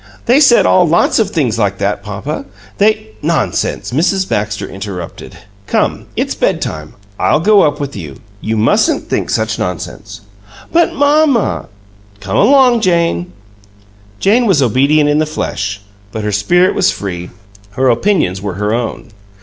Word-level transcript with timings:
"They 0.25 0.39
said 0.39 0.65
all 0.65 0.87
lots 0.87 1.19
of 1.19 1.29
things 1.29 1.59
like 1.59 1.77
that, 1.77 2.01
papa. 2.01 2.45
They" 2.79 3.09
"Nonsense!" 3.33 3.91
Mrs. 3.91 4.27
Baxter 4.27 4.65
in 4.65 4.73
interrupted. 4.73 5.37
"Come, 5.67 6.07
it's 6.15 6.33
bedtime. 6.33 6.95
I'll 7.19 7.39
go 7.39 7.61
up 7.61 7.79
with 7.79 7.95
you. 7.95 8.15
You 8.41 8.57
mustn't 8.57 9.07
think 9.11 9.29
such 9.29 9.59
nonsense." 9.59 10.21
"But, 10.71 10.91
mamma" 10.95 11.67
"Come 12.19 12.35
along, 12.37 12.81
Jane!" 12.81 13.31
Jane 14.19 14.47
was 14.47 14.59
obedient 14.59 15.07
in 15.07 15.19
the 15.19 15.27
flesh, 15.27 15.81
but 16.11 16.23
her 16.23 16.31
spirit 16.31 16.73
was 16.73 16.89
free; 16.89 17.29
her 17.73 17.87
opinions 17.87 18.41
were 18.41 18.55
her 18.55 18.73
own. 18.73 19.09